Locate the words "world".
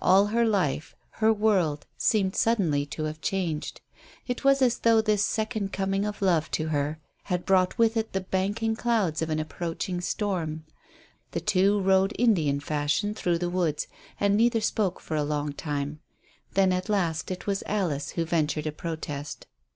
1.32-1.86